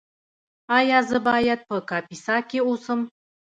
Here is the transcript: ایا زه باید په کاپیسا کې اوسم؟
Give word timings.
ایا 0.77 0.99
زه 1.09 1.17
باید 1.27 1.59
په 1.69 1.75
کاپیسا 1.89 2.37
کې 2.49 2.59
اوسم؟ 2.67 2.99